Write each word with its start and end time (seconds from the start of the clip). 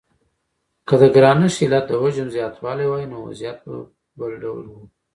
که 0.87 0.95
د 1.01 1.03
ګرانښت 1.15 1.59
علت 1.63 1.83
د 1.87 1.91
حجم 2.01 2.27
زیاتوالی 2.35 2.85
وای 2.87 3.05
نو 3.11 3.17
وضعیت 3.27 3.57
به 3.65 3.75
بل 4.19 4.31
ډول 4.43 4.65
و. 4.69 4.73